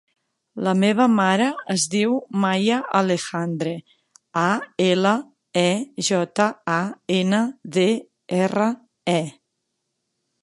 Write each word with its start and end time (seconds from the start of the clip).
La 0.67 0.71
meva 0.83 1.05
mare 1.17 1.47
es 1.73 1.83
diu 1.95 2.13
Maya 2.45 2.77
Alejandre: 2.99 3.73
a, 4.43 4.47
ela, 4.87 5.11
e, 5.65 5.69
jota, 6.09 6.47
a, 6.77 6.81
ena, 7.19 7.43
de, 7.77 7.87
erra, 8.47 8.71
e. 9.17 9.21